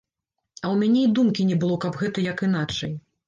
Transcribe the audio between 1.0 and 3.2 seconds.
і думкі не было, каб гэта як іначай.